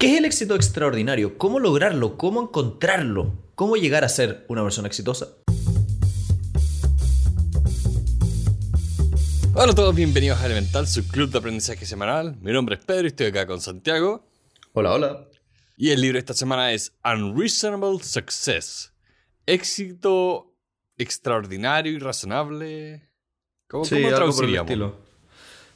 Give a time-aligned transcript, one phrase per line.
[0.00, 1.36] ¿Qué es el éxito extraordinario?
[1.36, 2.16] ¿Cómo lograrlo?
[2.16, 3.34] ¿Cómo encontrarlo?
[3.54, 5.28] ¿Cómo llegar a ser una persona exitosa?
[9.52, 12.38] Hola a todos, bienvenidos a Elemental, su club de aprendizaje semanal.
[12.40, 14.26] Mi nombre es Pedro y estoy acá con Santiago.
[14.72, 15.28] Hola, hola.
[15.76, 18.94] Y el libro de esta semana es Unreasonable Success.
[19.44, 20.56] Éxito
[20.96, 23.06] extraordinario y razonable.
[23.68, 24.94] ¿Cómo, sí, ¿cómo traduciríamos?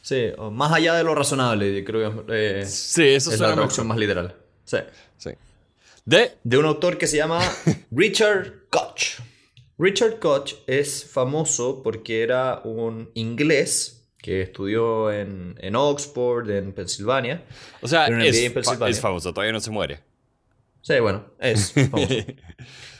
[0.05, 3.97] Sí, más allá de lo razonable, creo que eh, sí, eso es la traducción más
[3.97, 4.37] literal.
[4.67, 4.77] Sí.
[5.17, 5.31] sí.
[6.05, 7.41] De, de un autor que se llama
[7.91, 9.23] Richard Koch.
[9.79, 17.43] Richard Koch es famoso porque era un inglés que estudió en, en Oxford, en Pensilvania.
[17.81, 20.01] O sea, es, es famoso, todavía no se muere.
[20.83, 22.15] Sí, bueno, es famoso.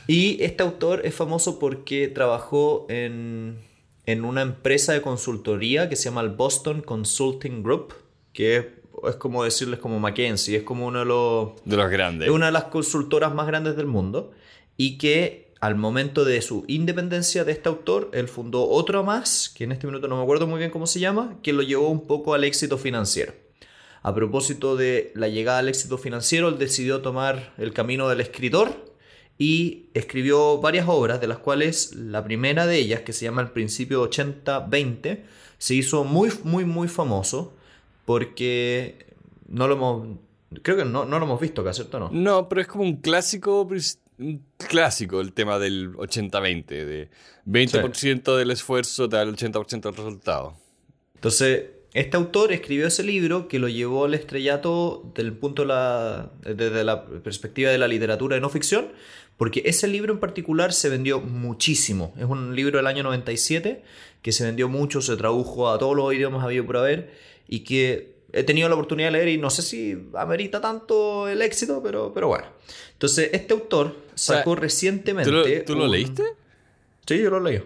[0.07, 3.59] y este autor es famoso porque trabajó en
[4.05, 7.93] en una empresa de consultoría que se llama el Boston Consulting Group,
[8.33, 11.49] que es, como decirles como McKinsey, es como uno de los...
[11.65, 12.27] De los grandes.
[12.27, 14.31] Es una de las consultoras más grandes del mundo
[14.77, 19.63] y que al momento de su independencia de este autor, él fundó otro más, que
[19.63, 22.05] en este minuto no me acuerdo muy bien cómo se llama, que lo llevó un
[22.05, 23.33] poco al éxito financiero.
[24.03, 28.94] A propósito de la llegada al éxito financiero, él decidió tomar el camino del escritor
[29.37, 33.51] y escribió varias obras, de las cuales la primera de ellas, que se llama El
[33.51, 35.19] Principio 80-20,
[35.57, 37.53] se hizo muy, muy, muy famoso
[38.05, 39.07] porque
[39.47, 40.07] no lo hemos...
[40.61, 41.99] Creo que no, no lo hemos visto acá, ¿cierto?
[41.99, 43.67] No, no pero es como un clásico,
[44.17, 47.09] un clásico el tema del 80-20, de
[47.45, 50.55] 20% del esfuerzo te da el 80% del resultado.
[51.15, 51.63] Entonces,
[51.95, 57.05] este autor escribió ese libro que lo llevó al estrellato del punto la, desde la
[57.05, 58.89] perspectiva de la literatura de no ficción,
[59.37, 62.13] porque ese libro en particular se vendió muchísimo.
[62.17, 63.81] Es un libro del año 97
[64.21, 67.13] que se vendió mucho, se tradujo a todos los idiomas habido por haber
[67.47, 71.41] y que he tenido la oportunidad de leer y no sé si amerita tanto el
[71.41, 72.47] éxito, pero, pero bueno.
[72.91, 75.61] Entonces, este autor sacó recientemente...
[75.61, 76.23] ¿Tú lo, leíste?
[77.07, 77.63] Sí, yo lo leí.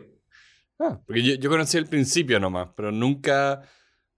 [0.77, 3.63] Ah, porque yo, yo conocí el principio nomás, pero nunca...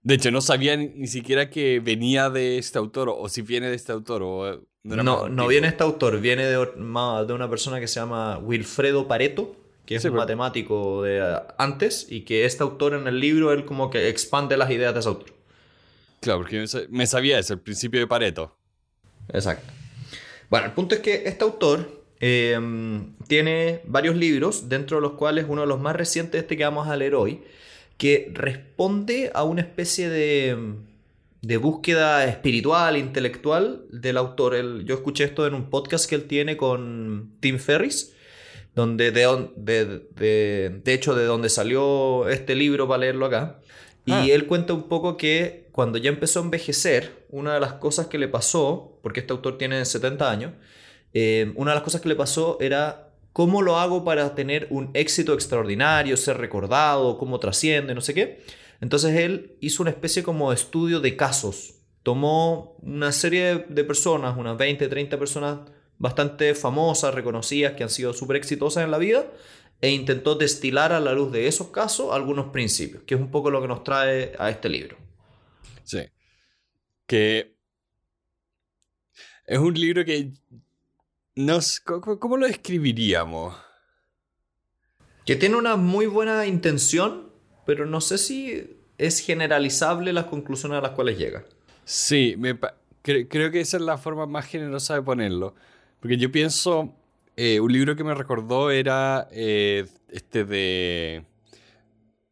[0.02, 3.76] De hecho, no sabía ni, siquiera que venía de este autor o, si viene de
[3.76, 4.22] este autor.
[4.22, 9.06] O, no, no, viene este autor, viene de, de, una persona que se llama Wilfredo
[9.06, 9.54] Pareto,
[9.86, 13.64] que es un matemático de eh, antes y que este autor en el libro, él
[13.64, 15.32] como que expande las ideas de ese autor.
[16.20, 18.56] Claro, porque me sabía eso, el principio de Pareto.
[19.32, 19.72] Exacto.
[20.50, 25.46] Bueno, el punto es que este autor em, tiene varios libros, dentro de los cuales
[25.48, 27.42] uno de los más recientes, este que vamos a leer hoy,
[28.02, 30.56] que responde a una especie de
[31.40, 34.82] de búsqueda espiritual, intelectual del autor.
[34.84, 38.12] yo escuché esto en un podcast que él tiene con Tim Ferris,
[38.74, 43.60] donde de, de, de, hecho de donde salió este libro para leerlo acá.
[44.04, 44.26] Y ah.
[44.30, 48.18] él cuenta un poco que cuando ya empezó a envejecer, una de las cosas que
[48.18, 50.52] le pasó, porque este autor tiene 70 años,
[51.14, 54.90] eh, una de las cosas que le pasó era cómo lo hago para tener un
[54.94, 58.42] éxito extraordinario, ser recordado, cómo trasciende, no sé qué.
[58.80, 61.74] Entonces él hizo una especie como de estudio de casos.
[62.02, 65.60] Tomó una serie de personas, unas 20, 30 personas
[65.98, 69.30] bastante famosas, reconocidas, que han sido súper exitosas en la vida,
[69.80, 73.50] e intentó destilar a la luz de esos casos algunos principios, que es un poco
[73.50, 74.96] lo que nos trae a este libro.
[75.84, 76.00] Sí.
[77.06, 77.56] Que
[79.46, 80.32] es un libro que
[81.34, 81.80] nos...
[81.80, 83.54] ¿Cómo lo describiríamos?
[85.24, 87.30] Que tiene una muy buena intención,
[87.66, 91.44] pero no sé si es generalizable las conclusiones a las cuales llega.
[91.84, 92.58] Sí, me
[93.02, 95.54] creo que esa es la forma más generosa de ponerlo.
[96.00, 96.94] Porque yo pienso,
[97.36, 101.24] eh, un libro que me recordó era eh, este de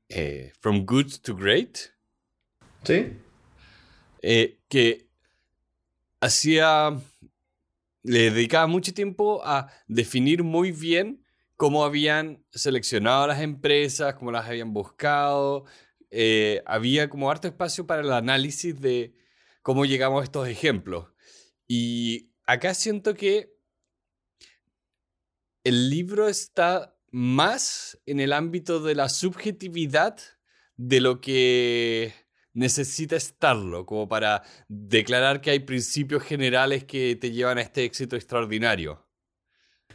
[0.09, 1.78] eh, From Good to Great.
[2.82, 3.12] Sí.
[4.69, 5.06] que
[6.21, 6.99] hacía,
[8.03, 11.25] le dedicaba mucho tiempo a definir muy bien
[11.56, 15.65] cómo habían seleccionado a las empresas, cómo las habían buscado.
[16.11, 19.15] Eh, había como harto espacio para el análisis de
[19.62, 21.09] cómo llegamos a estos ejemplos.
[21.69, 23.55] Y acá siento que
[25.64, 30.19] el libro está más en el ámbito de la subjetividad
[30.76, 32.14] de lo que
[32.52, 38.17] necesita estarlo, como para declarar que hay principios generales que te llevan a este éxito
[38.17, 39.05] extraordinario.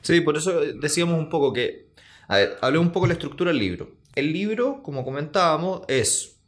[0.01, 1.93] Sí, por eso decíamos un poco que.
[2.27, 3.97] A ver, hablé un poco de la estructura del libro.
[4.15, 6.39] El libro, como comentábamos, es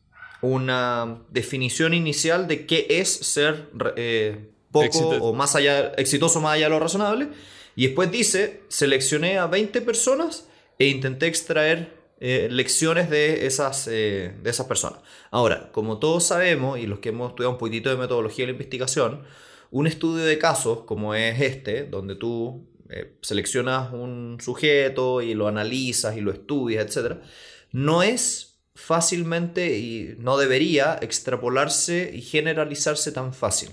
[0.42, 6.65] una definición inicial de qué es ser eh, poco o más allá, exitoso más allá
[6.65, 7.30] de lo razonable.
[7.75, 10.48] Y después dice: seleccioné a 20 personas
[10.80, 15.02] e intenté extraer eh, lecciones de esas, eh, de esas personas.
[15.30, 18.56] Ahora, como todos sabemos, y los que hemos estudiado un poquitito de metodología de la
[18.56, 19.22] investigación,
[19.69, 25.48] un estudio de casos como es este, donde tú eh, seleccionas un sujeto y lo
[25.48, 27.18] analizas y lo estudias, etc.,
[27.72, 33.69] no es fácilmente y no debería extrapolarse y generalizarse tan fácil.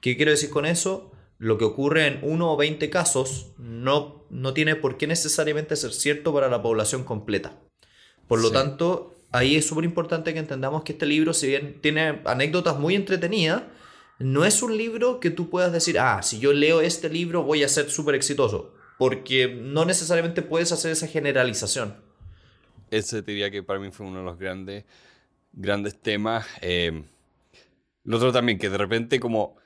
[0.00, 1.10] ¿Qué quiero decir con eso?
[1.38, 5.92] Lo que ocurre en uno o 20 casos no, no tiene por qué necesariamente ser
[5.92, 7.58] cierto para la población completa.
[8.30, 12.20] Por lo tanto, ahí es súper importante que entendamos que este libro, si bien tiene
[12.24, 13.64] anécdotas muy entretenidas,
[14.20, 17.64] no es un libro que tú puedas decir, ah, si yo leo este libro voy
[17.64, 21.96] a ser súper exitoso, porque no necesariamente puedes hacer esa generalización.
[22.92, 24.84] Ese diría que para mí fue uno de los grandes,
[25.52, 26.46] grandes temas.
[26.60, 27.02] Eh,
[28.04, 29.56] lo otro también, que de repente como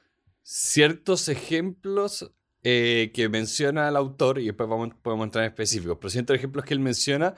[0.43, 2.33] ciertos ejemplos
[2.63, 6.65] eh, que menciona el autor, y después vamos, podemos entrar en específicos, pero ciertos ejemplos
[6.65, 7.35] que él menciona,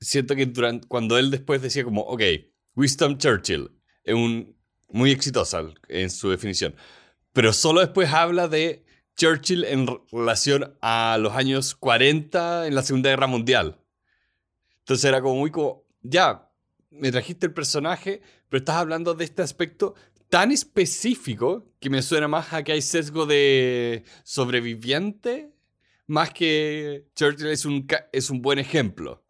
[0.00, 2.22] siento que durante, cuando él después decía como, ok,
[2.74, 3.70] Winston Churchill
[4.04, 4.56] es un
[4.88, 6.74] muy exitosa en su definición.
[7.32, 8.84] Pero solo después habla de
[9.16, 13.80] Churchill en relación a los años 40 en la Segunda Guerra Mundial.
[14.78, 16.50] Entonces era como muy como, ya,
[16.90, 19.94] me trajiste el personaje, pero estás hablando de este aspecto
[20.28, 25.52] tan específico que me suena más a que hay sesgo de sobreviviente,
[26.06, 29.24] más que Churchill es un, es un buen ejemplo.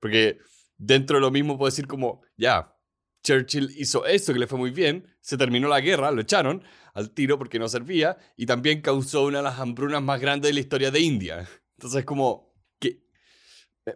[0.00, 0.38] Porque
[0.76, 2.74] dentro de lo mismo puedo decir como, ya,
[3.22, 6.64] Churchill hizo esto que le fue muy bien, se terminó la guerra, lo echaron
[6.94, 10.54] al tiro porque no servía y también causó una de las hambrunas más grandes de
[10.54, 11.48] la historia de India.
[11.76, 13.04] Entonces como que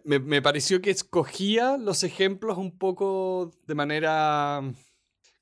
[0.03, 4.61] me, pareció que escogía los ejemplos un poco de manera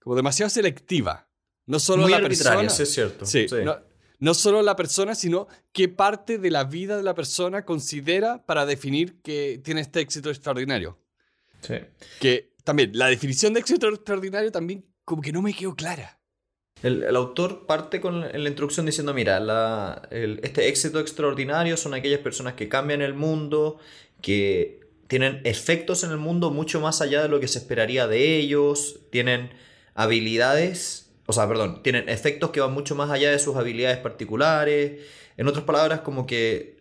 [0.02, 1.30] como demasiado selectiva.
[1.66, 3.26] No solo la persona, es cierto.
[3.26, 3.78] Sí, No,
[4.24, 8.66] no solo la persona, sino qué parte de la vida de la persona considera para
[8.66, 10.98] definir que tiene este éxito extraordinario.
[11.60, 11.76] Sí.
[12.22, 16.22] Que también, la definición de éxito extraordinario también como que no me quedó clara.
[16.82, 22.54] El, autor parte con la, la introducción diciendo, mira, este éxito extraordinario son aquellas personas
[22.54, 23.78] que cambian el mundo,
[24.22, 28.38] que tienen efectos en el mundo mucho más allá de lo que se esperaría de
[28.38, 29.50] ellos, tienen
[29.96, 35.02] habilidades, o sea, perdón, tienen efectos que van mucho más allá de sus habilidades particulares.
[35.38, 36.78] En otras palabras, como que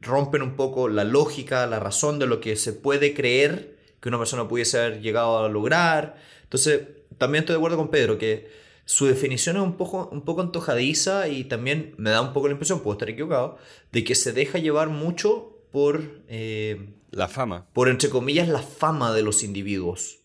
[0.00, 4.18] rompen un poco la lógica, la razón de lo que se puede creer que una
[4.18, 6.16] persona pudiese haber llegado a lograr.
[6.42, 6.82] Entonces,
[7.18, 8.48] también estoy de acuerdo con Pedro, que
[8.84, 12.52] su definición es un poco, un poco antojadiza y también me da un poco la
[12.52, 13.58] impresión, puedo estar equivocado,
[13.92, 16.02] de que se deja llevar mucho por...
[16.28, 17.66] Eh, la fama.
[17.72, 20.18] Por, entre comillas, la fama de los individuos.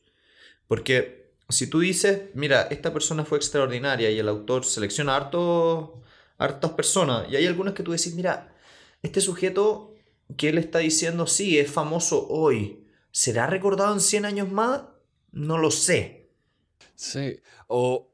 [0.67, 1.18] Porque
[1.49, 6.01] si tú dices, mira, esta persona fue extraordinaria y el autor selecciona harto,
[6.37, 8.55] hartas personas, y hay algunas que tú decís, mira,
[9.01, 9.93] este sujeto
[10.37, 14.83] que él está diciendo, sí, es famoso hoy, ¿Será recordado en 100 años más?
[15.31, 16.31] No lo sé.
[16.95, 18.13] Sí, o,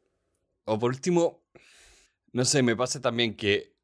[0.66, 1.44] o por último,
[2.32, 3.76] no sé, me pasa también que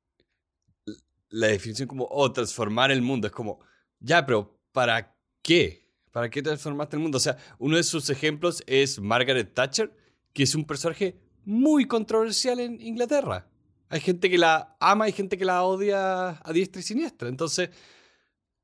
[1.29, 3.59] la definición como, oh, transformar el mundo, es como,
[3.99, 5.80] ya, pero ¿para qué?
[6.11, 7.17] ¿Para qué transformaste el mundo?
[7.17, 9.91] O sea, uno de sus ejemplos es Margaret Thatcher,
[10.33, 13.47] que es un personaje muy controversial en Inglaterra.
[13.89, 17.29] Hay gente que la ama, hay gente que la odia a diestra y siniestra.
[17.29, 17.69] Entonces,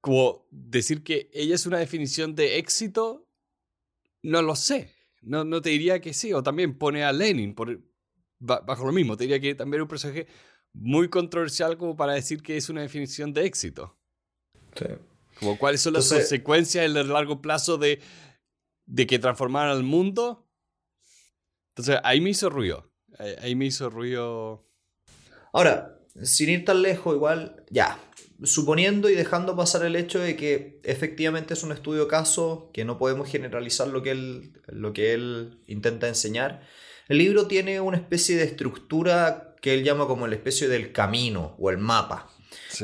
[0.01, 3.27] como decir que ella es una definición de éxito,
[4.23, 4.93] no lo sé.
[5.21, 6.33] No, no te diría que sí.
[6.33, 7.81] O también pone a Lenin por,
[8.39, 9.17] bajo lo mismo.
[9.17, 10.27] Te diría que también es un personaje
[10.73, 13.97] muy controversial como para decir que es una definición de éxito.
[14.75, 14.85] Sí.
[15.39, 17.99] Como cuáles son las consecuencias en el largo plazo de,
[18.85, 20.47] de que transformaran al mundo.
[21.69, 22.91] Entonces ahí me hizo ruido.
[23.41, 24.67] ahí me hizo ruido.
[25.53, 27.99] Ahora, sin ir tan lejos, igual, ya,
[28.43, 32.97] suponiendo y dejando pasar el hecho de que efectivamente es un estudio caso, que no
[32.97, 36.61] podemos generalizar lo que él, lo que él intenta enseñar,
[37.07, 41.55] el libro tiene una especie de estructura que él llama como la especie del camino
[41.57, 42.29] o el mapa,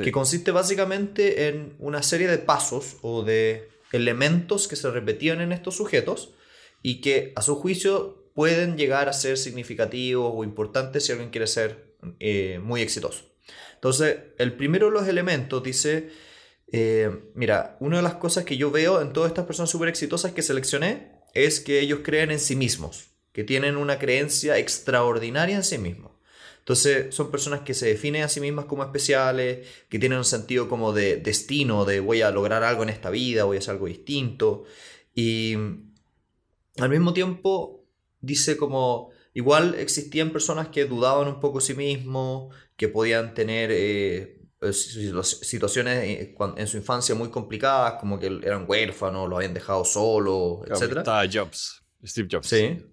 [0.01, 5.51] que consiste básicamente en una serie de pasos o de elementos que se repetían en
[5.51, 6.33] estos sujetos
[6.81, 11.47] y que a su juicio pueden llegar a ser significativos o importantes si alguien quiere
[11.47, 13.25] ser eh, muy exitoso.
[13.75, 16.09] Entonces, el primero de los elementos dice,
[16.71, 20.31] eh, mira, una de las cosas que yo veo en todas estas personas súper exitosas
[20.31, 25.63] que seleccioné es que ellos creen en sí mismos, que tienen una creencia extraordinaria en
[25.63, 26.12] sí mismos.
[26.63, 30.69] Entonces son personas que se definen a sí mismas como especiales, que tienen un sentido
[30.69, 33.87] como de destino, de voy a lograr algo en esta vida, voy a hacer algo
[33.87, 34.63] distinto.
[35.13, 35.55] Y
[36.77, 37.83] al mismo tiempo
[38.21, 43.69] dice como, igual existían personas que dudaban un poco de sí mismos, que podían tener
[43.73, 49.53] eh, eh, situaciones eh, en su infancia muy complicadas, como que eran huérfanos, lo habían
[49.53, 50.99] dejado solo, etc.
[50.99, 52.47] Estaba Jobs, Steve Jobs.
[52.47, 52.85] Sí.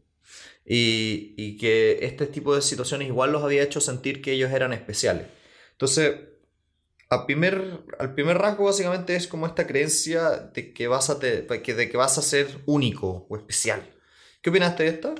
[0.71, 4.73] Y, y que este tipo de situaciones igual los había hecho sentir que ellos eran
[4.73, 5.27] especiales.
[5.73, 6.15] Entonces,
[7.11, 11.43] a primer, al primer rasgo básicamente es como esta creencia de que, vas a te-
[11.43, 13.83] de que vas a ser único o especial.
[14.43, 15.15] ¿Qué opinaste de esto?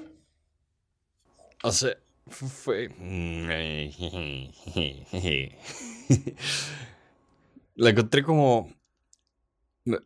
[1.62, 1.97] O sea,
[2.28, 2.88] fu- fue...
[7.76, 8.71] La encontré como...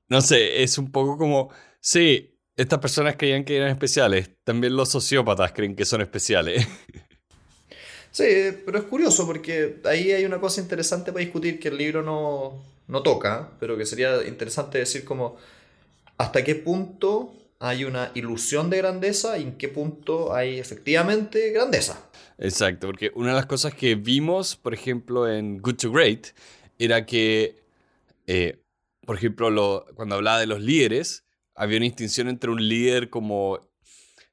[0.09, 1.51] No sé, es un poco como...
[1.81, 4.31] Sí, estas personas creían que eran especiales.
[4.45, 6.67] También los sociópatas creen que son especiales.
[8.11, 8.25] Sí,
[8.65, 12.63] pero es curioso porque ahí hay una cosa interesante para discutir que el libro no,
[12.87, 15.37] no toca, pero que sería interesante decir como
[16.17, 22.09] hasta qué punto hay una ilusión de grandeza y en qué punto hay efectivamente grandeza.
[22.39, 26.29] Exacto, porque una de las cosas que vimos, por ejemplo, en Good to Great,
[26.79, 27.57] era que,
[28.29, 28.59] eh,
[29.05, 33.61] por ejemplo, lo- cuando hablaba de los líderes, había una distinción entre un líder como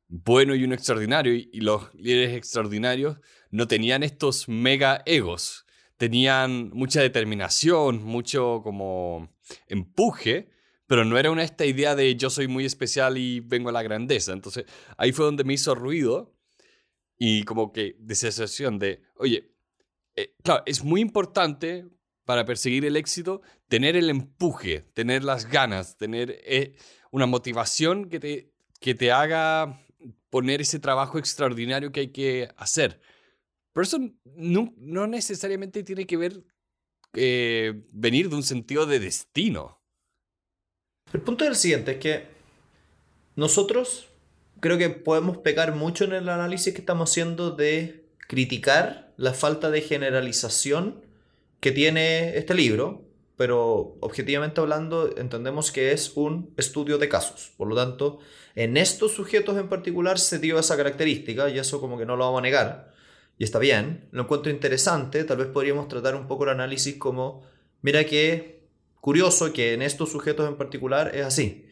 [0.08, 3.18] bueno y uno extraordinario, y, los líderes extraordinarios
[3.50, 5.66] no tenían estos mega egos,
[5.98, 9.34] tenían mucha determinación, mucho como
[9.68, 10.50] empuje,
[10.88, 13.84] pero no era una esta idea de yo soy muy especial y vengo a la
[13.84, 14.34] grandeza.
[14.34, 14.66] Entonces
[14.98, 16.36] ahí fue donde me hizo ruido
[17.18, 19.54] y como que de sensación de, oye,
[20.16, 21.86] eh, claro, es muy importante
[22.26, 26.76] para perseguir el éxito tener el empuje, tener las ganas, tener eh,
[27.12, 29.86] una motivación que te, que te haga
[30.30, 33.00] poner ese trabajo extraordinario que hay que hacer.
[33.74, 36.44] Pero eso no, necesariamente tiene que ver
[37.14, 39.82] eh, venir de un sentido de destino.
[41.14, 42.28] El punto es el siguiente, es que
[43.36, 44.08] nosotros
[44.60, 49.70] creo que podemos pecar mucho en el análisis que estamos haciendo de criticar la falta
[49.70, 51.06] de generalización
[51.60, 53.06] que tiene este libro,
[53.42, 57.52] pero objetivamente hablando entendemos que es un estudio de casos.
[57.58, 58.20] Por lo tanto,
[58.54, 62.26] en estos sujetos en particular se dio esa característica y eso como que no lo
[62.26, 62.94] vamos a negar.
[63.40, 67.42] Y está bien, lo encuentro interesante, tal vez podríamos tratar un poco el análisis como,
[67.82, 68.62] mira que
[69.00, 71.66] curioso que en estos sujetos en particular es así.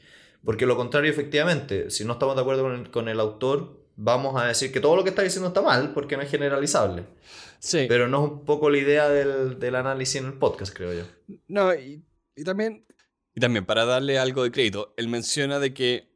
[0.43, 4.41] Porque lo contrario, efectivamente, si no estamos de acuerdo con el, con el autor, vamos
[4.41, 7.06] a decir que todo lo que está diciendo está mal porque no es generalizable.
[7.60, 7.86] Sí.
[7.89, 11.38] Pero no es un poco la idea del, del análisis en el podcast, creo yo.
[11.48, 12.01] No, y,
[12.36, 12.86] y también,
[13.36, 16.10] y también para darle algo de crédito, él menciona de que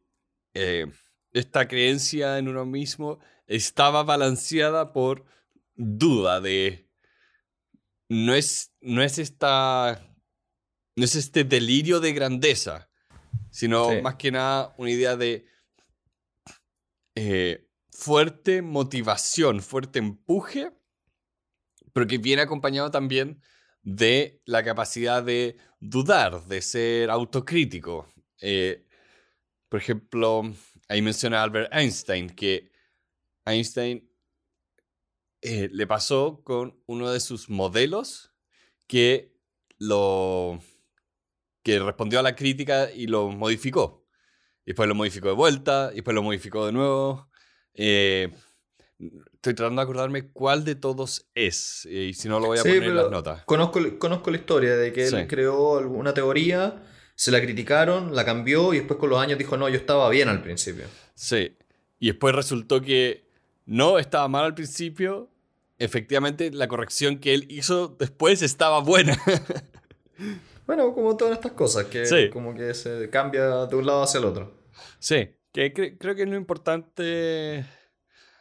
[0.54, 0.86] eh,
[1.34, 5.26] esta creencia en uno mismo estaba balanceada por
[5.76, 6.90] duda de
[8.08, 10.08] no es no es esta
[10.96, 12.90] no es este delirio de grandeza,
[13.52, 14.02] sino Sí.
[14.02, 15.46] más que nada una idea de
[17.16, 17.68] eh,
[18.04, 20.72] fuerte motivación, fuerte empuje,
[21.94, 23.42] pero que viene acompañado también
[23.82, 28.08] de la capacidad de dudar, de ser autocrítico.
[28.42, 28.86] Eh,
[29.70, 30.44] por ejemplo,
[30.90, 32.72] ahí menciona Albert Einstein que
[33.46, 34.10] Einstein
[35.42, 38.34] eh, le pasó con uno de sus modelos
[38.86, 39.34] que
[39.78, 40.60] lo
[41.64, 44.06] que respondió a la crítica y lo modificó.
[44.66, 47.30] Y después lo modificó de vuelta, y después lo modificó de nuevo.
[47.76, 48.30] Eh,
[49.34, 52.70] estoy tratando de acordarme cuál de todos es, y si no lo voy a Sí,
[52.70, 53.44] poner en las notas.
[53.46, 55.28] Conozco, conozco la historia de que él Sí.
[55.28, 56.84] creó alguna teoría,
[57.16, 60.30] se la criticaron, la cambió y después con los años dijo, no, yo estaba bien
[60.30, 60.86] al principio.
[61.16, 61.58] Sí.
[62.00, 63.26] Y después resultó que
[63.66, 65.30] no estaba mal al principio.
[65.80, 69.18] Efectivamente, la corrección que él hizo después estaba buena.
[70.66, 72.30] Bueno, como todas estas cosas, que Sí.
[72.32, 74.54] como que se cambia de un lado hacia el otro.
[75.00, 77.66] sí, que cre- creo que es lo importante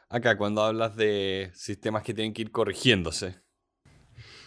[0.08, 3.40] acá cuando hablas de sistemas que tienen que ir corrigiéndose.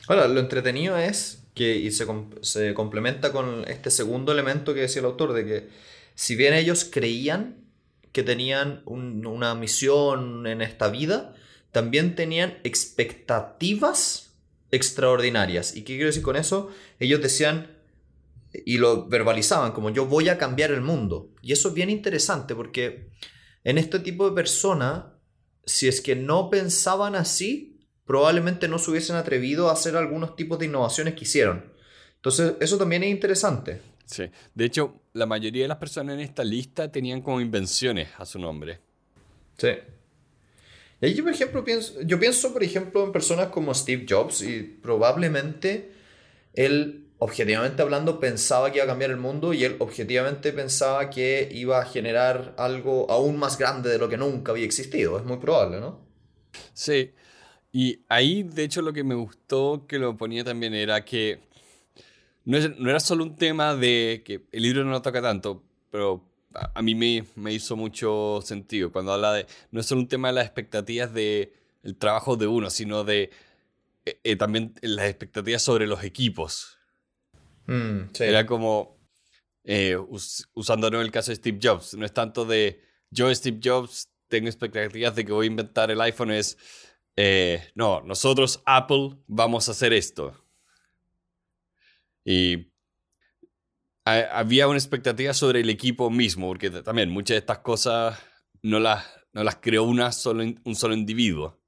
[0.08, 4.82] Ahora, lo entretenido es que, y se, com- se complementa con este segundo elemento que
[4.82, 5.70] decía el autor, de que
[6.16, 7.64] si bien ellos creían
[8.12, 11.34] que tenían un- una misión en esta vida,
[11.72, 14.38] también tenían expectativas
[14.72, 15.76] extraordinarias.
[15.76, 16.72] ¿Y qué quiero decir con eso?
[17.00, 17.75] Ellos decían
[18.66, 21.32] y lo verbalizaban como yo voy a cambiar el mundo.
[21.42, 23.10] Y eso es bien interesante porque
[23.64, 25.06] en este tipo de personas,
[25.66, 30.60] si es que no pensaban así, probablemente no se hubiesen atrevido a hacer algunos tipos
[30.60, 31.74] de innovaciones que hicieron.
[32.16, 33.82] Entonces, eso también es interesante.
[34.06, 34.30] Sí.
[34.54, 38.40] De hecho, la mayoría de las personas en esta lista tenían como invenciones a su
[38.40, 38.80] nombre.
[39.58, 39.70] Sí.
[41.02, 44.42] Y ahí yo, por ejemplo, pienso, yo pienso, por ejemplo, en personas como Steve Jobs
[44.42, 45.92] y probablemente
[46.54, 51.50] él, objetivamente hablando, pensaba que iba a cambiar el mundo y él objetivamente pensaba que
[51.52, 55.18] iba a generar algo aún más grande de lo que nunca había existido.
[55.18, 56.00] Es muy probable, ¿no?
[56.74, 57.12] Sí.
[57.72, 61.40] Y ahí, de hecho, lo que me gustó que lo ponía también era que
[62.46, 65.64] no, es- no era solo un tema de que el libro no lo toca tanto,
[65.92, 66.24] pero
[66.74, 70.30] a mí me, me, hizo mucho sentido cuando habla de, no es solo un tema
[70.30, 71.52] de las expectativas del
[71.84, 73.30] el trabajo de uno, sino de
[74.06, 76.75] eh, eh, también las expectativas sobre los equipos.
[77.68, 79.00] Mm, Era como,
[79.64, 79.98] eh,
[80.54, 85.16] usando el caso de Steve Jobs, no es tanto de yo, Steve Jobs, tengo expectativas
[85.16, 86.58] de que voy a inventar el iPhone, es,
[87.76, 90.46] no, nosotros, Apple, vamos a hacer esto.
[92.24, 92.72] Y
[94.04, 98.20] había una expectativa sobre el equipo mismo, porque también muchas de estas cosas
[98.62, 101.62] no las, no las creó una solo, un solo individuo.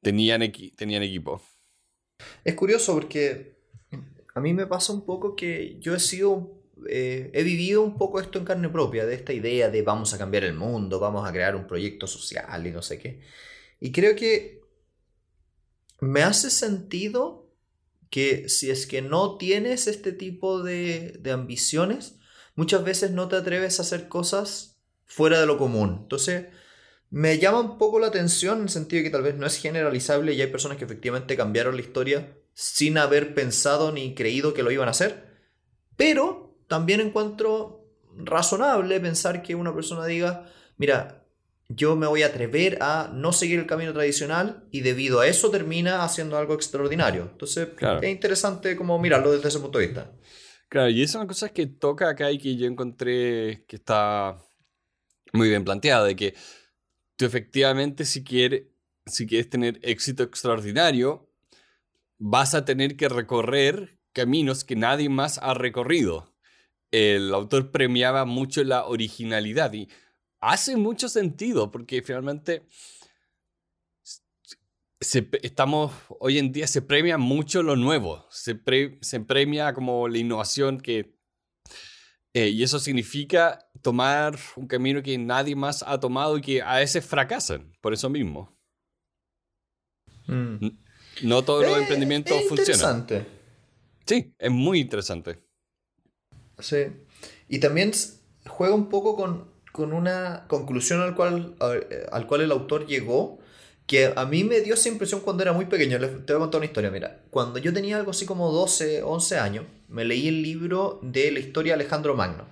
[0.00, 0.40] Tenían,
[0.76, 1.42] tenían equipo.
[2.44, 3.51] Es curioso porque
[4.34, 8.20] a mí me pasa un poco que yo he sido, eh, he vivido un poco
[8.20, 11.32] esto en carne propia, de esta idea de vamos a cambiar el mundo, vamos a
[11.32, 13.20] crear un proyecto social y no sé qué.
[13.80, 14.62] Y creo que
[16.00, 17.50] me hace sentido
[18.10, 22.16] que si es que no tienes este tipo de, ambiciones,
[22.54, 26.00] muchas veces no te atreves a hacer cosas fuera de lo común.
[26.02, 26.46] Entonces,
[27.10, 29.56] me llama un poco la atención en el sentido de que tal vez no es
[29.56, 34.62] generalizable y hay personas que efectivamente cambiaron la historia sin haber pensado ni creído que
[34.62, 35.32] lo iban a hacer.
[35.96, 37.82] Pero también encuentro
[38.16, 41.26] razonable pensar que una persona diga, mira,
[41.68, 45.50] yo me voy a atrever a no seguir el camino tradicional y debido a eso
[45.50, 47.28] termina haciendo algo extraordinario.
[47.32, 47.68] Entonces
[48.02, 50.12] es interesante como mirarlo desde ese punto de vista.
[50.68, 54.38] Claro, y esa es una cosa que toca acá y que yo encontré que está
[55.32, 56.34] muy bien planteada, de que
[57.16, 58.64] tú efectivamente si quieres,
[59.06, 61.31] si quieres tener éxito extraordinario,
[62.24, 66.32] vas a tener que recorrer caminos que nadie más ha recorrido.
[66.92, 69.88] El autor premiaba mucho la originalidad y
[70.40, 72.62] hace mucho sentido porque finalmente
[75.00, 78.60] estamos, hoy en día se premia mucho lo nuevo, se,
[79.00, 81.18] se premia como la innovación que...
[82.34, 86.76] Eh, y eso significa tomar un camino que nadie más ha tomado y que a
[86.76, 88.56] veces fracasan, por eso mismo.
[90.28, 90.82] Mm.
[91.22, 92.98] No todos los eh, emprendimientos es funcionan.
[93.00, 93.26] Interesante.
[94.06, 95.38] Sí, es muy interesante.
[96.58, 96.86] Sí.
[97.48, 97.92] Y también
[98.46, 103.38] juega un poco con con una conclusión al cual, eh, al cual el autor llegó,
[103.86, 105.98] que a mí me dio esa impresión cuando era muy pequeño.
[105.98, 107.22] te voy a contar una historia, mira.
[107.30, 111.40] Cuando yo tenía algo así como 12, 11 años, me leí el libro de la
[111.40, 112.44] historia de Alejandro Magno.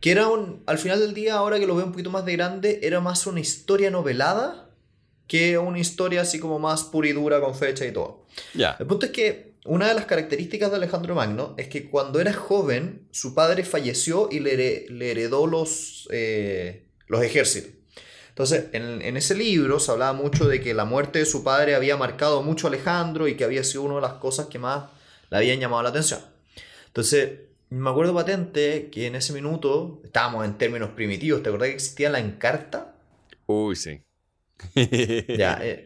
[0.00, 2.32] Que era un, al final del día, ahora que lo veo un poquito más de
[2.32, 4.65] grande, era más una historia novelada
[5.26, 8.24] que una historia así como más pura y dura con fecha y todo.
[8.54, 8.76] Ya.
[8.78, 12.32] El punto es que una de las características de Alejandro Magno es que cuando era
[12.32, 17.72] joven, su padre falleció y le, heredó los, eh, los ejércitos.
[18.28, 21.96] Entonces, en, ese libro se hablaba mucho de que la muerte de su padre había
[21.96, 24.90] marcado mucho a Alejandro y que había sido una de las cosas que más
[25.30, 26.20] le habían llamado la atención.
[26.88, 27.30] Entonces,
[27.70, 31.42] me acuerdo patente que en ese minuto estábamos en términos primitivos.
[31.42, 32.94] ¿Te acordás que existía la encarta?
[33.46, 34.02] Uy, sí.
[35.38, 35.84] Ya, eh,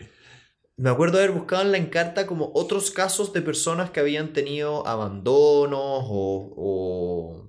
[0.77, 4.87] me acuerdo haber buscado en la encarta como otros casos de personas que habían tenido
[4.87, 7.47] abandonos o,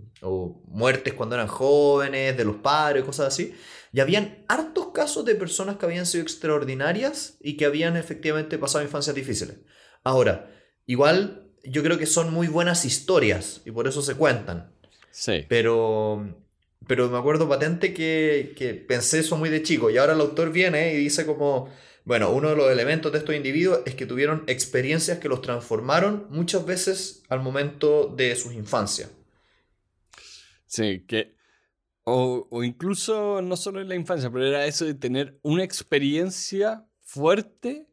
[0.68, 3.56] muertes cuando eran jóvenes, de los padres, cosas así.
[3.94, 8.84] Y habían hartos casos de personas que habían sido extraordinarias y que habían efectivamente pasado
[8.84, 9.58] infancias difíciles.
[10.04, 10.52] Ahora,
[10.86, 14.74] igual yo creo que son muy buenas historias y por eso se cuentan.
[15.12, 15.46] Sí.
[15.48, 16.41] Pero,
[16.88, 20.52] pero me acuerdo patente que, que pensé eso muy de chico y ahora el autor
[20.52, 21.70] viene y dice como
[22.04, 26.28] bueno, uno de los elementos de estos individuos es que tuvieron experiencias que los transformaron
[26.30, 29.12] muchas veces al momento de sus infancias.
[30.66, 31.36] Sí, que.
[32.04, 37.88] O, incluso no solo en la infancia, pero era eso de tener una experiencia fuerte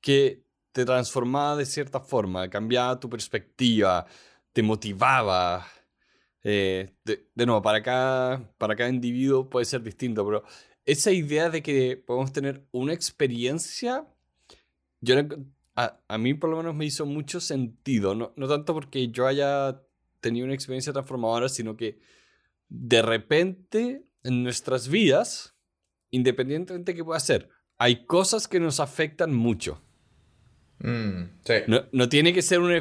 [0.00, 4.06] que te transformaba de cierta forma, cambiaba tu perspectiva,
[4.52, 5.66] te motivaba.
[6.44, 10.42] Eh, de, de, nuevo, para cada, para cada individuo puede ser distinto, pero
[10.84, 14.06] esa idea de que podemos tener una experiencia,
[15.00, 15.14] yo
[15.76, 19.80] a, mí por lo menos me hizo mucho sentido, no, no tanto porque yo haya
[20.20, 22.00] tenido una experiencia transformadora, sino que
[22.68, 25.56] de repente en nuestras vidas,
[26.10, 29.82] independientemente de qué pueda ser, hay cosas que nos afectan mucho.
[30.78, 31.22] Mm,
[31.68, 32.72] no, no, tiene que ser un,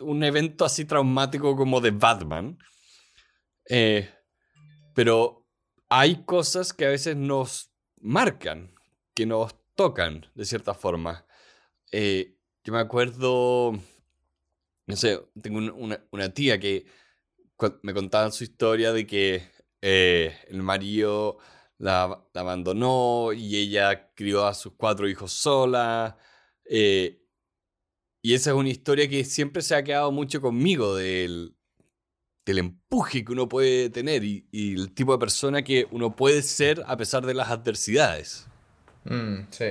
[0.00, 2.58] un evento así traumático como de Batman.
[3.68, 4.08] Eh,
[4.94, 5.46] pero
[5.88, 8.74] hay cosas que a veces nos marcan,
[9.14, 11.26] que nos tocan de cierta forma.
[11.92, 13.72] Eh, yo me acuerdo,
[14.86, 16.86] no sé, tengo una, tía que
[17.82, 19.42] me contaba su historia de que
[19.82, 21.38] eh, el marido
[21.78, 26.18] la, abandonó y ella crió a sus cuatro hijos sola.
[28.22, 31.55] Y esa es una historia que siempre se ha quedado mucho conmigo del,
[32.46, 36.82] del empuje que uno puede tener y, el tipo de persona que uno puede ser
[36.86, 38.46] a pesar de las adversidades.
[39.04, 39.64] Mm, sí.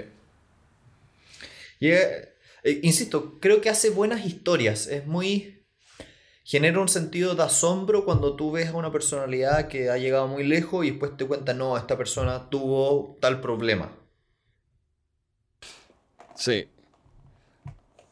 [1.80, 4.88] Y, eh, eh, insisto, creo que hace buenas historias.
[4.88, 5.64] Es muy.
[6.44, 10.44] Genera un sentido de asombro cuando tú ves a una personalidad que ha llegado muy
[10.44, 13.92] lejos y después te cuenta, no, esta persona tuvo tal problema.
[16.36, 16.68] Sí.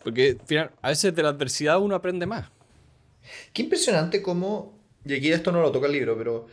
[0.03, 0.37] Porque
[0.81, 2.49] a veces de la adversidad uno aprende más.
[3.53, 6.47] Qué impresionante cómo, y aquí esto no lo toca el libro, pero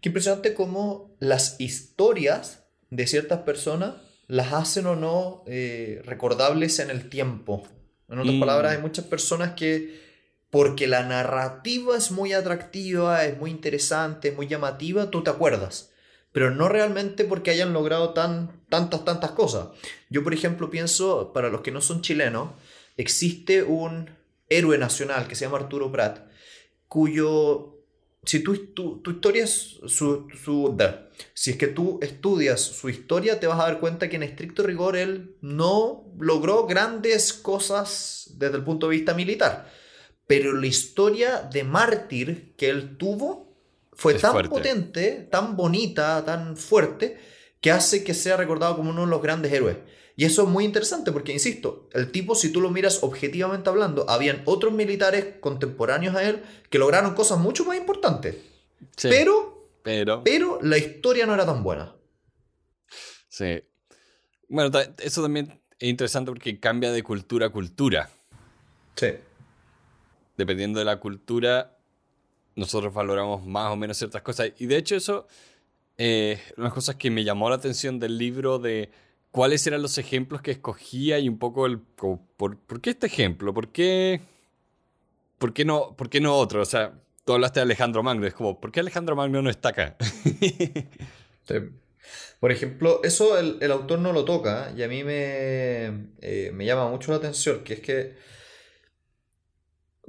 [0.00, 3.94] qué impresionante cómo las historias de ciertas personas
[4.26, 7.64] las hacen o no eh, recordables en el tiempo.
[8.08, 8.40] En otras mm.
[8.40, 10.00] palabras, hay muchas personas que,
[10.50, 15.90] porque la narrativa es muy atractiva, es muy interesante, es muy llamativa, tú te acuerdas.
[16.32, 19.68] Pero no realmente porque hayan logrado tan, tantas, tantas cosas.
[20.10, 22.50] Yo, por ejemplo, pienso, para los que no son chilenos,
[22.96, 24.10] existe un
[24.50, 26.18] héroe nacional que se llama Arturo Prat,
[26.88, 27.78] cuyo,
[28.24, 28.52] si tu
[29.06, 30.76] historia es su, su
[31.34, 34.62] si es que tú estudias su historia, te vas a dar cuenta que en estricto
[34.62, 39.70] rigor él no logró grandes cosas desde el punto de vista militar.
[40.26, 43.56] Pero la historia de mártir que él tuvo
[43.92, 47.18] fue tan potente, tan bonita, tan fuerte,
[47.60, 49.76] que hace que sea recordado como uno de los grandes héroes.
[50.16, 54.08] Y eso es muy interesante porque, insisto, el tipo, si tú lo miras objetivamente hablando,
[54.08, 58.36] habían otros militares contemporáneos a él que lograron cosas mucho más importantes.
[59.02, 61.94] Pero, pero, pero la historia no era tan buena.
[63.28, 63.62] Sí.
[64.48, 68.10] Bueno, eso también es interesante porque cambia de cultura a cultura.
[68.96, 69.08] Sí.
[70.36, 71.78] Dependiendo de la cultura,
[72.56, 74.52] nosotros valoramos más o menos ciertas cosas.
[74.58, 75.26] Y de hecho eso,
[76.02, 78.90] eh, unas cosas que me llamó la atención del libro de
[79.30, 81.78] cuáles eran los ejemplos que escogía y un poco el...
[81.78, 83.52] por, qué este ejemplo?
[83.52, 84.22] ¿Por qué,
[85.36, 86.62] por, qué no, ¿Por qué no otro?
[86.62, 86.94] O sea,
[87.26, 89.98] tú hablaste de Alejandro Magno, es como, ¿por qué Alejandro Magno no está acá?
[92.40, 96.88] Por ejemplo, eso el, autor no lo toca y a mí me, eh, me llama
[96.88, 98.16] mucho la atención, que es que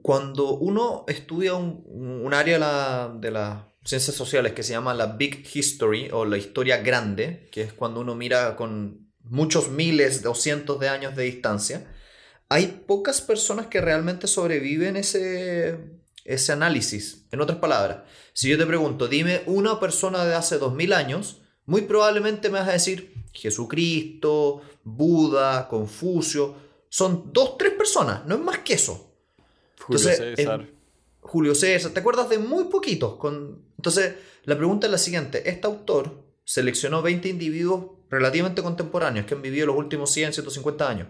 [0.02, 6.10] cuando uno estudia un, área de las ciencias sociales que se llama la Big History
[6.12, 10.90] o la historia grande, que es cuando uno mira con muchos miles o cientos de
[10.90, 11.88] años de distancia,
[12.50, 15.80] hay pocas personas que realmente sobreviven ese,
[16.26, 17.26] ese análisis.
[17.32, 18.00] En otras palabras,
[18.34, 22.70] si yo te pregunto, dime una persona de hace 2000 años, muy probablemente me vas
[22.70, 26.56] a decir Jesucristo, Buda, Confucio.
[26.90, 29.16] Son dos, tres personas, no es más que eso.
[29.80, 30.68] Julio César.
[31.32, 33.16] Julio César, ¿te acuerdas de muy poquitos?
[33.16, 33.64] Con...
[33.78, 35.50] Entonces, la pregunta es la siguiente.
[35.50, 41.08] Este autor seleccionó 20 individuos relativamente contemporáneos que han vivido los últimos 100, 150 años.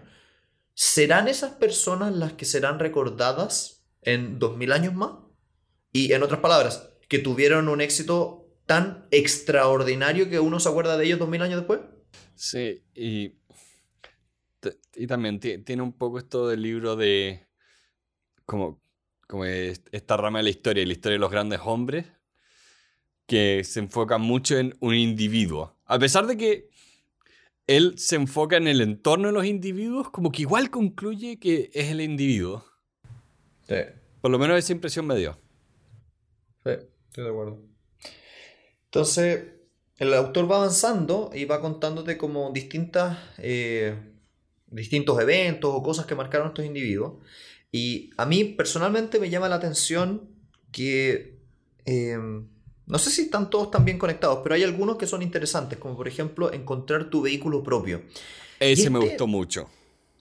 [0.74, 5.10] ¿Serán esas personas las que serán recordadas en 2000 años más?
[5.90, 11.04] Y en otras palabras, que tuvieron un éxito tan extraordinario que uno se acuerda de
[11.04, 11.80] ellos 2000 años después.
[12.36, 13.40] Sí, y,
[14.94, 17.48] y también tiene un poco esto del libro de
[18.46, 18.81] como,
[19.26, 22.06] como esta rama de la historia, la historia de los grandes hombres,
[23.26, 25.76] que se enfoca mucho en un individuo.
[25.86, 26.70] A pesar de que
[27.66, 31.90] él se enfoca en el entorno de los individuos, como que igual concluye que es
[31.90, 32.64] el individuo.
[33.68, 33.76] Sí.
[34.20, 35.38] Por lo menos esa impresión me dio.
[36.64, 36.70] Sí,
[37.08, 37.60] estoy de acuerdo.
[38.84, 39.44] Entonces,
[39.96, 43.96] el autor va avanzando y va contándote como distintas, eh,
[44.66, 47.14] distintos eventos o cosas que marcaron estos individuos.
[47.72, 50.28] Y a mí personalmente me llama la atención
[50.70, 51.38] que
[51.86, 52.18] eh,
[52.86, 55.96] no sé si están todos tan bien conectados, pero hay algunos que son interesantes, como
[55.96, 58.02] por ejemplo encontrar tu vehículo propio.
[58.60, 59.68] Ese me gustó mucho.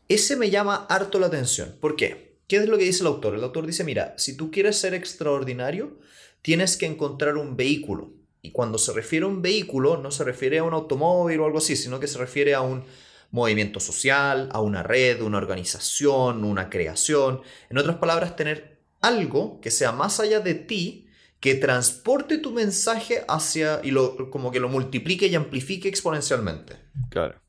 [0.08, 1.76] Ese me llama harto la atención.
[1.80, 2.38] ¿Por qué?
[2.48, 3.36] ¿Qué es lo que dice el autor?
[3.36, 6.00] El autor dice, mira, si tú quieres ser extraordinario,
[6.42, 8.14] tienes que encontrar un vehículo.
[8.42, 11.60] Y cuando se refiere a un vehículo, no se refiere a un automóvil o algo
[11.60, 12.84] así, sino que se refiere a un
[13.32, 17.42] movimiento social, a una red, una organización, una creación.
[17.70, 21.08] En otras palabras, tener algo que sea más allá de ti,
[21.40, 26.78] que transporte tu mensaje hacia y lo, como que lo multiplique y amplifique exponencialmente.
[27.10, 27.42] Claro.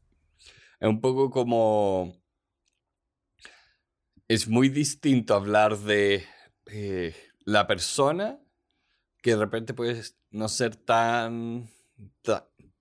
[0.81, 2.16] Es un poco como...
[4.29, 6.25] Es muy distinto hablar de
[6.66, 7.14] eh,
[7.45, 8.40] la persona
[9.21, 11.68] que de repente puede no ser tan,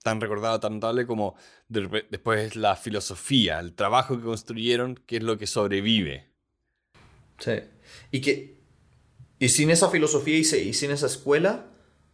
[0.04, 1.36] recordado, tan notable como
[1.68, 6.30] después la filosofía, el trabajo que construyeron, que es lo que sobrevive.
[7.40, 7.60] Sí.
[8.12, 8.62] Y que
[9.42, 11.66] y sin esa filosofía y sin esa escuela,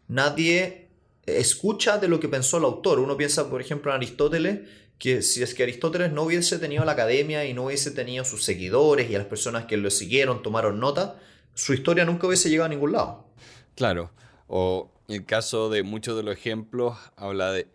[0.07, 0.87] nadie
[1.25, 2.99] escucha de lo que pensó el autor.
[2.99, 4.61] Uno piensa, por ejemplo, en Aristóteles,
[4.97, 8.45] que si es que Aristóteles no hubiese tenido la academia y no hubiese tenido sus
[8.45, 11.19] seguidores y a las personas que lo siguieron tomaron nota,
[11.53, 13.27] su historia nunca hubiese llegado a ningún lado.
[13.75, 14.11] Claro.
[14.47, 17.67] O el caso de muchos de los ejemplos habla de,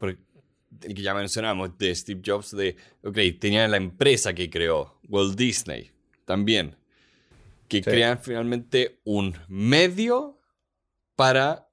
[0.00, 5.36] el que ya mencionamos, de Steve Jobs, de, ok, tenía la empresa que creó, Walt
[5.36, 5.90] Disney,
[6.24, 6.76] también,
[7.68, 10.38] que crean finalmente un medio
[11.16, 11.68] para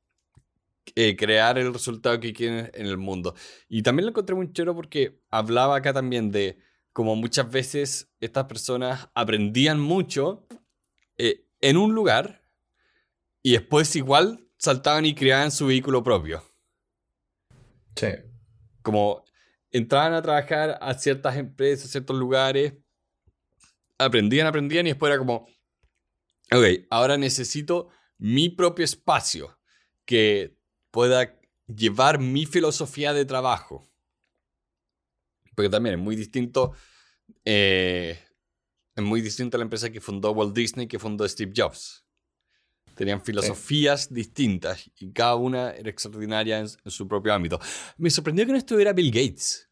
[0.95, 3.35] eh, crear el resultado que quieren en el mundo.
[3.67, 6.57] Y también lo encontré muy chero porque hablaba acá también de
[6.91, 10.45] como muchas veces estas personas aprendían mucho
[11.17, 12.43] eh, en un lugar
[13.41, 16.43] y después igual saltaban y creaban su vehículo propio.
[17.95, 18.07] Sí.
[18.81, 19.23] Como
[19.71, 22.73] entraban a trabajar a ciertas empresas, a ciertos lugares,
[23.97, 25.47] aprendían, aprendían y después era como,
[26.51, 29.57] ok, ahora necesito mi propio espacio
[30.05, 30.57] que
[30.91, 33.89] pueda llevar mi filosofía de trabajo.
[35.55, 36.73] Porque también es muy distinto.
[37.45, 38.17] Eh,
[38.95, 42.02] es muy distinto a la empresa que fundó Walt Disney que fundó Steve Jobs.
[43.03, 47.59] Tenían filosofías distintas y cada una era extraordinaria en, su propio ámbito.
[47.97, 49.69] Me sorprendió que no estuviera Bill Gates.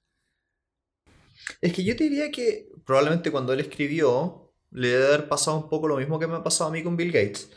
[1.62, 5.70] Es que yo te diría que probablemente cuando él escribió le debe haber pasado un
[5.70, 7.50] poco lo mismo que me ha pasado a mí con Bill Gates.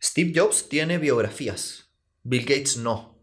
[0.00, 1.90] Steve Jobs tiene biografías,
[2.22, 3.18] Bill Gates no.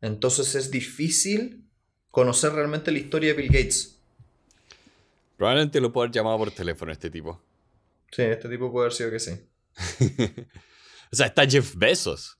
[0.00, 1.68] Entonces es difícil
[2.12, 3.98] conocer realmente la historia de Bill Gates.
[5.36, 7.42] Probablemente lo puedo haber llamado por teléfono este tipo.
[8.12, 9.32] Sí, este tipo puede haber sido que sí.
[11.12, 12.38] o sea, está Jeff Bezos.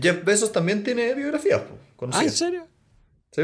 [0.00, 1.62] Jeff Bezos también tiene biografías.
[2.12, 2.68] ¿Ah, en serio?
[3.32, 3.42] Sí.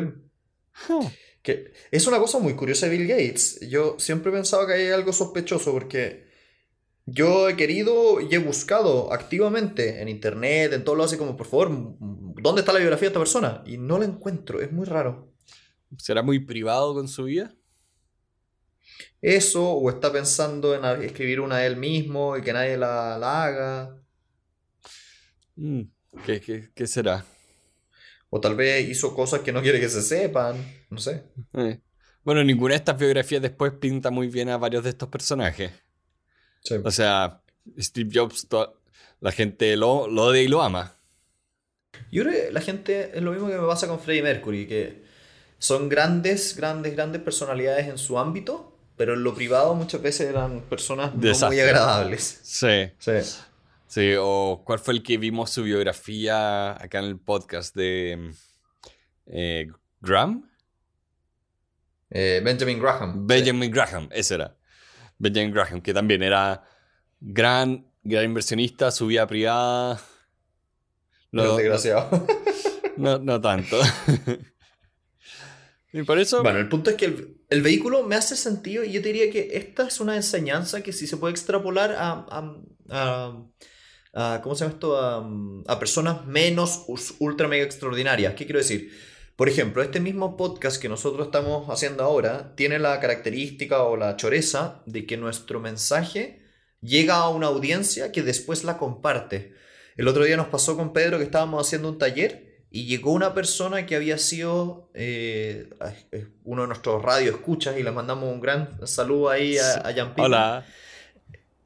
[1.43, 3.61] Que es una cosa muy curiosa de Bill Gates.
[3.69, 6.27] Yo siempre he pensado que hay algo sospechoso porque
[7.07, 11.47] yo he querido y he buscado activamente en internet, en todo lo así como, por
[11.47, 13.63] favor, ¿dónde está la biografía de esta persona?
[13.65, 15.33] Y no la encuentro, es muy raro.
[15.99, 17.55] ¿Será muy privado con su vida?
[19.21, 23.97] Eso, o está pensando en escribir una él mismo y que nadie la, haga.
[25.57, 25.83] Mm,
[26.25, 27.25] ¿qué, será?
[28.31, 30.57] O tal vez hizo cosas que no quiere que se sepan,
[30.91, 31.25] no sé.
[31.55, 31.81] Eh.
[32.23, 35.73] Bueno, ninguna de estas biografías después pinta muy bien a varios de estos personajes.
[36.83, 37.43] O sea,
[37.79, 38.49] Steve Jobs,
[39.21, 40.97] la gente lo, lo odia y lo ama.
[42.11, 45.05] Yo creo que la gente es lo mismo que me pasa con Freddie Mercury, que
[45.59, 50.63] son grandes, grandes, grandes personalidades en su ámbito, pero en lo privado muchas veces eran
[50.63, 52.41] personas muy agradables.
[52.43, 52.91] Sí.
[52.99, 53.13] sí.
[53.87, 58.33] Sí, o cuál fue el que vimos su biografía acá en el podcast de
[59.27, 59.69] eh,
[60.01, 60.51] Graham.
[62.11, 63.27] Eh, Benjamin Graham.
[63.27, 64.57] Benjamin Graham, ese era.
[65.19, 66.65] Benjamin Graham, que también era
[67.21, 70.01] gran, gran inversionista, su vida privada.
[71.31, 72.27] No, desgraciado.
[72.97, 73.79] No, no tanto.
[76.43, 79.87] Bueno, el punto es que el, vehículo me hace sentido y yo diría que esta
[79.87, 82.27] es una enseñanza que sí se puede extrapolar a,
[84.13, 84.99] a, ¿cómo se llama esto?
[84.99, 86.85] A, personas menos
[87.19, 88.35] ultra mega extraordinarias.
[88.35, 88.93] ¿Qué quiero decir?
[89.37, 94.17] Por ejemplo, este mismo podcast que nosotros estamos haciendo ahora tiene la característica o la
[94.17, 96.43] choreza de que nuestro mensaje
[96.81, 99.55] llega a una audiencia que después la comparte.
[99.97, 103.33] El otro día nos pasó con Pedro que estábamos haciendo un taller y llegó una
[103.33, 105.71] persona que había sido eh,
[106.45, 110.67] uno de nuestros radio escuchas y le mandamos un gran saludo ahí a, a Hola.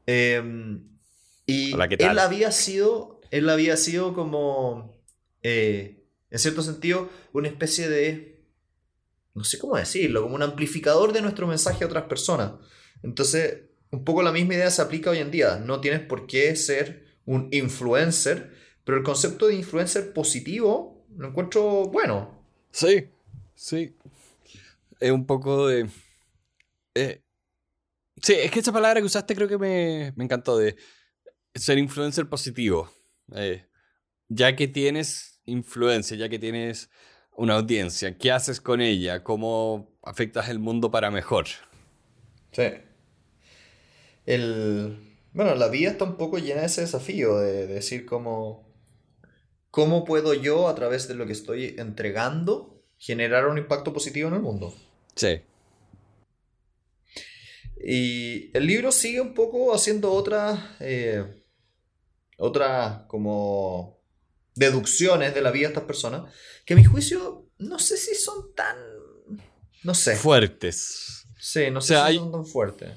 [0.06, 0.82] Em,
[1.46, 5.00] y él había sido, él había sido como,
[5.42, 8.44] eh, en cierto sentido, una especie de,
[9.34, 12.52] no sé cómo decirlo, como un amplificador de nuestro mensaje a otras personas.
[13.02, 15.56] Entonces, un poco la misma idea se aplica hoy en día.
[15.56, 18.54] No tienes por qué ser un influencer,
[18.90, 22.42] pero el concepto de influencer positivo lo encuentro bueno.
[22.72, 23.08] Sí,
[23.54, 23.96] sí.
[24.98, 25.88] Es un poco de...
[26.96, 27.22] Eh,
[28.20, 30.74] sí, es que esa palabra que usaste creo que me, me encantó de
[31.54, 32.90] ser influencer positivo.
[33.36, 33.64] Eh,
[34.28, 36.90] ya que tienes influencia, ya que tienes
[37.36, 39.22] una audiencia, ¿qué haces con ella?
[39.22, 41.46] ¿Cómo afectas el mundo para mejor?
[42.50, 42.72] Sí.
[44.26, 48.69] El, bueno, la vida está un poco llena de ese desafío de, decir cómo,
[49.70, 54.34] cómo puedo yo, a través de lo que estoy entregando, generar un impacto positivo en
[54.34, 54.74] el mundo.
[55.14, 55.40] Sí.
[57.82, 61.24] Y el libro sigue un poco haciendo otras, eh,
[62.36, 64.00] otras como
[64.54, 66.32] deducciones de la vida de estas personas,
[66.66, 68.76] que a mi juicio no sé si son tan,
[69.82, 70.16] no sé.
[70.16, 71.26] Fuertes.
[71.38, 72.90] Sí, no sé si son tan fuertes.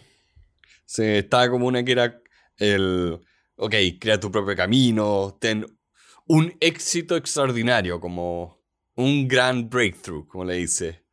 [0.85, 2.21] Sí, estaba como una que era
[2.57, 3.19] el,
[3.55, 5.65] ok, crea tu propio camino, ten
[6.27, 8.61] un éxito extraordinario, como
[8.95, 11.05] un gran breakthrough, como le dice.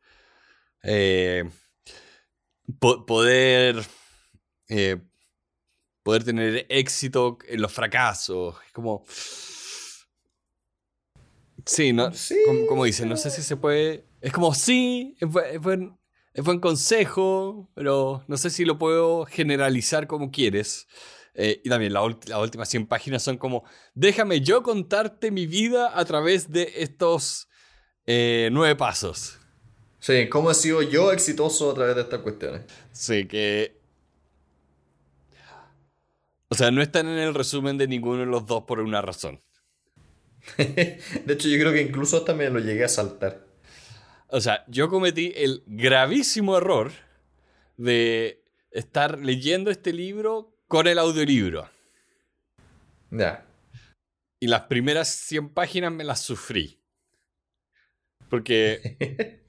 [0.83, 1.43] Eh,
[2.79, 3.83] poder
[4.69, 4.97] eh,
[6.03, 8.55] poder tener éxito en los fracasos.
[8.65, 9.03] Es como...
[11.65, 12.09] Sí, no,
[12.47, 14.07] Como, como dicen, no sé si se puede...
[14.19, 15.29] Es como, sí, es,
[15.61, 15.99] buen,
[16.33, 20.87] es buen consejo, pero no sé si lo puedo generalizar como quieres.
[21.33, 22.03] Eh, y también las
[22.39, 23.63] últimas 100 páginas son como,
[23.93, 27.47] déjame yo contarte mi vida a través de estos
[28.05, 29.37] eh, nueve pasos.
[29.99, 32.63] Sí, cómo he sido yo exitoso a través de estas cuestiones.
[32.91, 33.79] Sí, que...
[36.49, 39.41] O sea, no están en el resumen de ninguno de los dos por una razón.
[40.57, 43.45] de hecho, yo creo que incluso también lo llegué a saltar.
[44.27, 46.91] O sea, yo cometí el gravísimo error
[47.77, 51.69] de estar leyendo este libro con el audiolibro.
[53.09, 53.45] Ya.
[54.39, 56.79] Y las primeras 100 páginas me las sufrí.
[58.29, 59.43] Porque,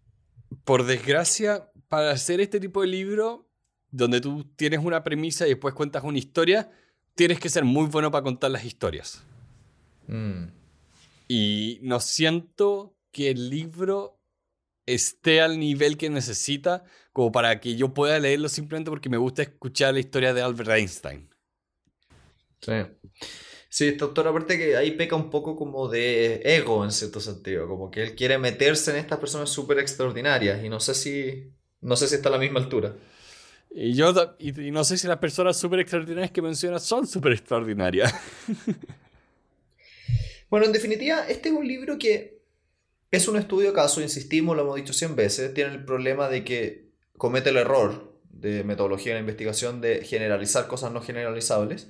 [0.64, 3.50] por desgracia, para hacer este tipo de libro,
[3.90, 6.72] donde tú tienes una premisa y después cuentas una historia,
[7.14, 9.22] tienes que ser muy bueno para contar las historias.
[10.06, 10.44] Mm.
[11.28, 14.21] Y no siento que el libro
[14.86, 19.42] esté al nivel que necesita como para que yo pueda leerlo simplemente porque me gusta
[19.42, 21.28] escuchar la historia de Albert Einstein.
[22.60, 22.72] Sí.
[23.68, 27.66] Sí, este autor aparte que ahí peca un poco como de ego en cierto sentido,
[27.66, 31.96] como que él quiere meterse en estas personas súper extraordinarias y no sé si no
[31.96, 32.94] sé si está a la misma altura.
[33.70, 38.14] Y yo y, no sé si las personas súper extraordinarias que mencionas son súper extraordinarias.
[40.50, 42.41] bueno, en definitiva, este es un libro que
[43.12, 46.90] es un estudio caso, insistimos, lo hemos dicho 100 veces, tiene el problema de que
[47.18, 51.88] comete el error de metodología de la investigación de generalizar cosas no generalizables,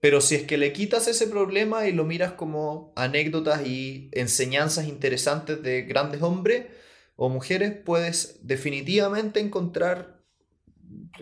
[0.00, 4.88] pero si es que le quitas ese problema y lo miras como anécdotas y enseñanzas
[4.88, 6.66] interesantes de grandes hombres
[7.14, 10.20] o mujeres, puedes definitivamente encontrar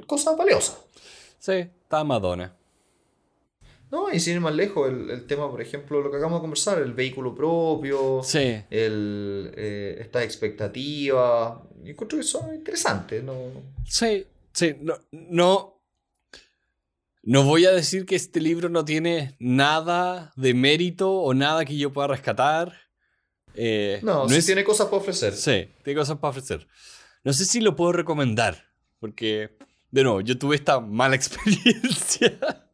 [0.07, 0.79] cosas valiosas.
[1.39, 2.57] Sí, está Madonna.
[3.91, 6.79] No, y sin ir más lejos, el, tema, por ejemplo, lo que acabamos de conversar,
[6.79, 8.63] el vehículo propio, sí.
[8.69, 13.35] el, eh, esta expectativa, encuentro que son interesantes, ¿no?
[13.87, 15.83] Sí, sí, no, no,
[17.23, 21.77] no voy a decir que este libro no tiene nada de mérito o nada que
[21.77, 22.75] yo pueda rescatar.
[23.55, 25.33] Eh, no, sí tiene cosas para ofrecer.
[25.33, 26.67] Sí, tiene cosas para ofrecer.
[27.25, 28.67] No sé si lo puedo recomendar,
[29.01, 29.57] porque,
[29.91, 32.68] de nuevo, yo tuve esta mala experiencia.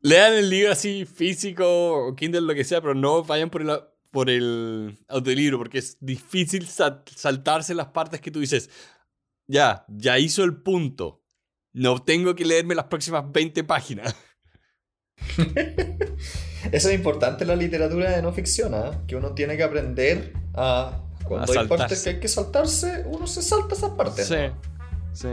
[0.00, 3.80] Lean el libro así físico o Kindle, lo que sea, pero no vayan por el,
[4.10, 8.70] por el audiolibro porque es difícil saltarse las partes que tú dices,
[9.46, 11.22] ya, ya hizo el punto.
[11.72, 14.14] No tengo que leerme las próximas 20 páginas.
[16.72, 18.98] Eso es importante en la literatura de no ficción, ¿eh?
[19.06, 21.02] que uno tiene que aprender a...
[21.24, 24.28] Cuando hay partes que hay que saltarse, uno se salta esas partes.
[24.28, 24.36] Sí,
[25.12, 25.28] sí.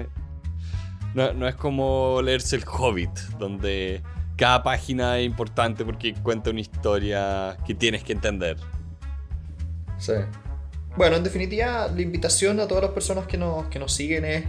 [1.14, 4.02] No, es como leerse El Hobbit, donde
[4.36, 8.58] cada página es importante porque cuenta una historia que tienes que entender.
[10.00, 10.14] Sí.
[10.98, 14.46] Bueno, en definitiva, la invitación a todas las personas que nos, que nos siguen es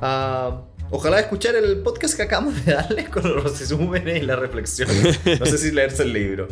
[0.00, 0.62] a...
[0.90, 4.88] Ojalá escuchar el podcast que acabamos de darles con los resúmenes y la reflexión.
[5.40, 6.48] No sé si leerse el libro.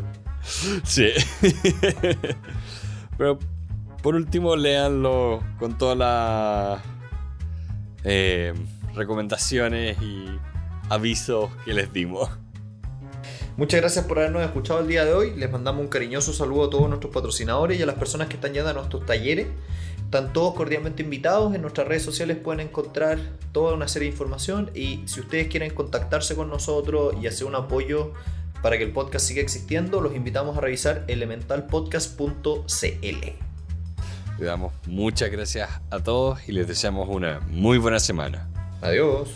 [0.82, 1.10] Sí.
[3.18, 3.38] Pero
[4.02, 6.82] por último, léanlo con toda la...
[8.04, 8.52] Eh,
[8.94, 10.26] recomendaciones y
[10.88, 12.28] avisos que les dimos.
[13.56, 15.34] Muchas gracias por habernos escuchado el día de hoy.
[15.36, 18.54] Les mandamos un cariñoso saludo a todos nuestros patrocinadores y a las personas que están
[18.54, 19.48] yendo a nuestros talleres.
[20.04, 21.54] Están todos cordialmente invitados.
[21.54, 23.18] En nuestras redes sociales pueden encontrar
[23.52, 24.70] toda una serie de información.
[24.74, 28.12] Y si ustedes quieren contactarse con nosotros y hacer un apoyo
[28.62, 33.32] para que el podcast siga existiendo, los invitamos a revisar elementalpodcast.cl.
[34.38, 38.51] Le damos muchas gracias a todos y les deseamos una muy buena semana.
[38.82, 39.28] Adiós.